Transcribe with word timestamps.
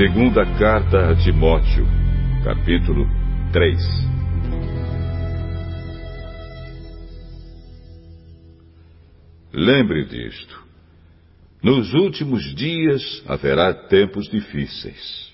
Segunda 0.00 0.46
carta 0.58 1.10
a 1.10 1.14
Timóteo, 1.14 1.86
capítulo 2.42 3.06
3. 3.52 3.78
Lembre 9.52 10.06
disto. 10.06 10.58
Nos 11.62 11.92
últimos 11.92 12.54
dias 12.54 13.22
haverá 13.26 13.74
tempos 13.74 14.26
difíceis, 14.30 15.30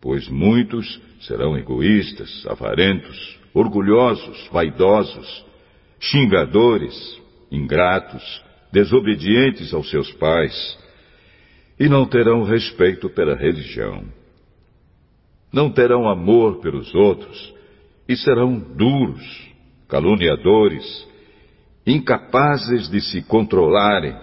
pois 0.00 0.28
muitos 0.28 1.02
serão 1.22 1.58
egoístas, 1.58 2.46
avarentos, 2.46 3.36
orgulhosos, 3.52 4.48
vaidosos, 4.52 5.44
xingadores, 5.98 7.20
ingratos, 7.50 8.44
desobedientes 8.70 9.74
aos 9.74 9.90
seus 9.90 10.12
pais, 10.12 10.85
e 11.78 11.88
não 11.88 12.06
terão 12.06 12.42
respeito 12.42 13.08
pela 13.10 13.36
religião. 13.36 14.04
Não 15.52 15.70
terão 15.70 16.08
amor 16.08 16.60
pelos 16.60 16.94
outros 16.94 17.54
e 18.08 18.16
serão 18.16 18.58
duros, 18.58 19.50
caluniadores, 19.88 21.06
incapazes 21.86 22.88
de 22.88 23.00
se 23.00 23.22
controlarem, 23.22 24.16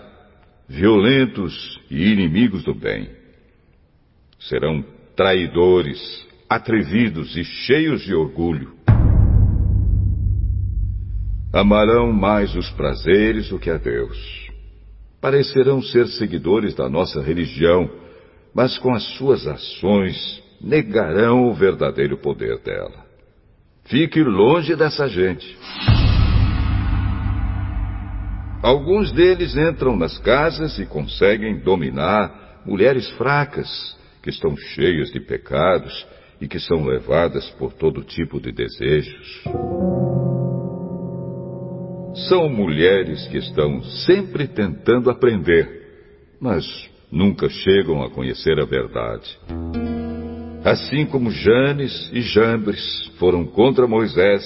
violentos 0.68 1.82
e 1.90 2.12
inimigos 2.12 2.64
do 2.64 2.74
bem. 2.74 3.10
Serão 4.40 4.84
traidores, 5.16 6.28
atrevidos 6.50 7.36
e 7.38 7.44
cheios 7.44 8.02
de 8.02 8.14
orgulho. 8.14 8.74
Amarão 11.54 12.12
mais 12.12 12.56
os 12.56 12.70
prazeres 12.72 13.50
do 13.50 13.60
que 13.60 13.70
a 13.70 13.78
Deus. 13.78 14.53
Parecerão 15.24 15.82
ser 15.82 16.06
seguidores 16.10 16.76
da 16.76 16.90
nossa 16.90 17.22
religião, 17.22 17.90
mas 18.54 18.78
com 18.78 18.94
as 18.94 19.04
suas 19.16 19.48
ações 19.48 20.44
negarão 20.60 21.48
o 21.48 21.54
verdadeiro 21.54 22.18
poder 22.18 22.60
dela. 22.60 23.06
Fique 23.86 24.22
longe 24.22 24.76
dessa 24.76 25.08
gente. 25.08 25.58
Alguns 28.62 29.14
deles 29.14 29.56
entram 29.56 29.96
nas 29.96 30.18
casas 30.18 30.78
e 30.78 30.86
conseguem 30.86 31.58
dominar 31.58 32.60
mulheres 32.66 33.10
fracas, 33.12 33.98
que 34.22 34.30
estão 34.30 34.58
cheias 34.58 35.10
de 35.10 35.22
pecados 35.22 36.06
e 36.42 36.50
que 36.50 36.60
são 36.60 36.84
levadas 36.84 37.50
por 37.52 37.72
todo 37.72 38.04
tipo 38.04 38.42
de 38.42 38.52
desejos. 38.52 39.42
São 42.28 42.48
mulheres 42.48 43.28
que 43.28 43.38
estão 43.38 43.82
sempre 44.06 44.48
tentando 44.48 45.10
aprender, 45.10 46.38
mas 46.40 46.66
nunca 47.12 47.50
chegam 47.50 48.02
a 48.04 48.10
conhecer 48.10 48.60
a 48.60 48.66
verdade. 48.66 49.38
Assim 50.64 51.06
como 51.06 51.32
Janes 51.32 52.10
e 52.14 52.22
Jambres 52.22 53.12
foram 53.18 53.46
contra 53.46 53.88
Moisés, 53.88 54.44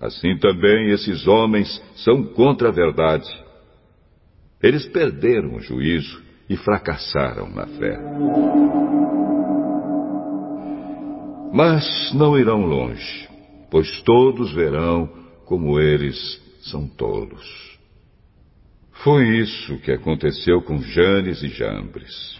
assim 0.00 0.38
também 0.38 0.90
esses 0.90 1.26
homens 1.26 1.82
são 1.96 2.22
contra 2.22 2.68
a 2.68 2.72
verdade. 2.72 3.28
Eles 4.62 4.86
perderam 4.86 5.56
o 5.56 5.60
juízo 5.60 6.22
e 6.48 6.56
fracassaram 6.56 7.50
na 7.50 7.66
fé. 7.66 7.98
Mas 11.52 12.12
não 12.14 12.38
irão 12.38 12.64
longe, 12.64 13.28
pois 13.70 14.00
todos 14.02 14.52
verão 14.54 15.08
como 15.44 15.78
eles 15.78 16.45
são 16.70 16.88
tolos. 16.88 17.76
Foi 19.02 19.38
isso 19.38 19.78
que 19.78 19.92
aconteceu 19.92 20.60
com 20.62 20.78
Janes 20.82 21.42
e 21.42 21.48
Jambres. 21.48 22.36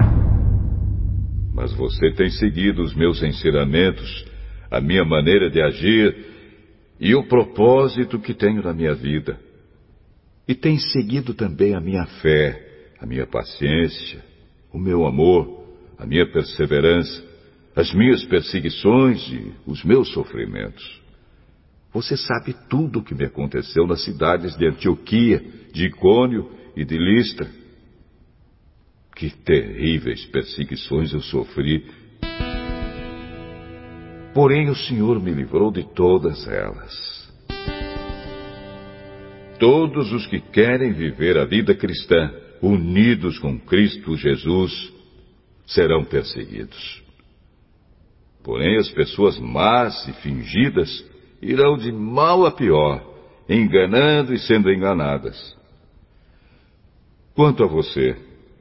Mas 1.55 1.73
você 1.73 2.13
tem 2.13 2.29
seguido 2.31 2.83
os 2.83 2.95
meus 2.95 3.23
ensinamentos, 3.23 4.27
a 4.71 4.81
minha 4.81 5.05
maneira 5.05 5.51
de 5.51 5.61
agir 5.61 6.27
e 6.99 7.15
o 7.15 7.27
propósito 7.29 8.19
que 8.19 8.35
tenho 8.35 8.63
na 8.63 8.73
minha 8.73 8.95
vida. 8.95 9.39
E 10.49 10.55
tem 10.55 10.79
seguido 10.79 11.35
também 11.35 11.75
a 11.75 11.81
minha 11.81 12.07
fé, 12.07 12.93
a 13.01 13.07
minha 13.07 13.27
paciência, 13.27 14.25
o 14.73 14.79
meu 14.79 15.07
amor, 15.07 15.67
a 15.99 16.07
minha 16.07 16.27
perseverança, 16.31 17.25
as 17.75 17.93
minhas 17.93 18.25
perseguições 18.25 19.21
e 19.31 19.53
os 19.67 19.85
meus 19.85 20.13
sofrimentos. 20.13 21.06
Você 21.97 22.15
sabe 22.15 22.55
tudo 22.69 22.99
o 22.99 23.03
que 23.03 23.15
me 23.15 23.25
aconteceu 23.25 23.87
nas 23.87 24.05
cidades 24.05 24.55
de 24.55 24.67
Antioquia, 24.67 25.43
de 25.73 25.87
Icônio 25.87 26.53
e 26.77 26.85
de 26.85 26.99
Listra. 26.99 27.51
Que 29.15 29.31
terríveis 29.31 30.27
perseguições 30.27 31.15
eu 31.15 31.23
sofri. 31.23 31.87
Porém, 34.35 34.69
o 34.69 34.75
Senhor 34.75 35.23
me 35.23 35.33
livrou 35.33 35.71
de 35.71 35.85
todas 35.95 36.47
elas. 36.47 37.33
Todos 39.59 40.13
os 40.13 40.27
que 40.27 40.39
querem 40.39 40.93
viver 40.93 41.39
a 41.39 41.47
vida 41.47 41.75
cristã 41.75 42.31
unidos 42.61 43.39
com 43.39 43.59
Cristo 43.59 44.19
Jesus 44.19 44.93
serão 45.67 46.05
perseguidos. 46.05 47.03
Porém, 48.45 48.77
as 48.77 48.91
pessoas 48.91 49.39
más 49.39 50.07
e 50.07 50.13
fingidas 50.21 51.16
irão 51.47 51.77
de 51.77 51.93
mal 51.93 52.45
a 52.45 52.51
pior, 52.51 53.03
enganando 53.49 54.35
e 54.35 54.39
sendo 54.39 54.71
enganadas. 54.71 55.57
Quanto 57.35 57.63
a 57.63 57.67
você, 57.67 58.17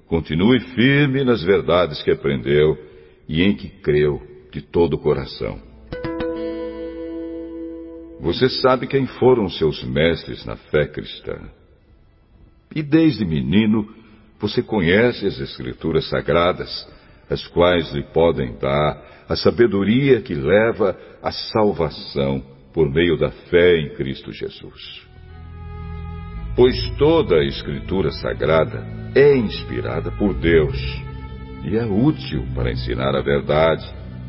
continue 0.08 0.60
firme 0.60 1.24
nas 1.24 1.42
verdades 1.42 2.04
que 2.04 2.12
aprendeu 2.12 2.78
e 3.28 3.42
em 3.42 3.56
que 3.56 3.70
creu 3.70 4.22
de 4.52 4.62
todo 4.62 4.94
o 4.94 5.00
coração. 5.00 5.60
Você 8.22 8.50
sabe 8.50 8.88
quem 8.88 9.08
foram 9.08 9.50
seus 9.50 9.84
mestres 9.84 10.46
na 10.46 10.56
fé 10.56 10.86
cristã. 10.86 11.40
E 12.74 12.84
desde 12.84 13.26
menino, 13.26 13.88
você 14.40 14.62
conhece 14.62 15.26
as 15.26 15.40
Escrituras 15.40 16.08
Sagradas, 16.10 16.88
as 17.30 17.48
quais 17.48 17.92
lhe 17.94 18.04
podem 18.04 18.56
dar 18.58 19.26
a 19.28 19.36
sabedoria 19.36 20.22
que 20.22 20.36
leva 20.36 20.98
à 21.22 21.32
salvação 21.32 22.55
por 22.76 22.92
meio 22.92 23.18
da 23.18 23.32
fé 23.32 23.80
em 23.80 23.96
Cristo 23.96 24.34
Jesus. 24.34 25.08
Pois 26.58 26.90
toda 26.98 27.38
a 27.38 27.46
Escritura 27.46 28.12
Sagrada 28.12 28.86
é 29.16 29.34
inspirada 29.38 30.12
por 30.12 30.34
Deus 30.34 30.78
e 31.64 31.78
é 31.78 31.86
útil 31.86 32.46
para 32.54 32.70
ensinar 32.70 33.16
a 33.16 33.22
verdade, 33.22 33.86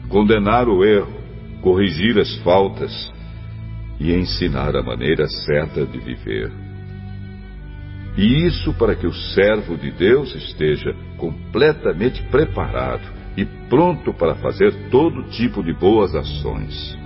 condenar 0.09 0.69
o 0.69 0.85
erro, 0.85 1.21
corrigir 1.61 2.21
as 2.21 2.37
faltas 2.39 3.13
e 3.99 4.13
ensinar 4.13 4.77
a 4.77 4.83
maneira 4.83 5.27
certa 5.27 5.85
de 5.85 5.99
viver. 5.99 6.53
E 8.17 8.47
isso 8.47 8.73
para 8.75 8.95
que 8.95 9.09
o 9.09 9.13
servo 9.13 9.77
de 9.77 9.91
Deus 9.91 10.33
esteja 10.37 10.95
completamente 11.19 12.23
preparado 12.31 13.13
e 13.37 13.45
pronto 13.69 14.15
para 14.15 14.37
fazer 14.37 14.89
todo 14.89 15.25
tipo 15.31 15.65
de 15.65 15.73
boas 15.73 16.15
ações. 16.15 17.06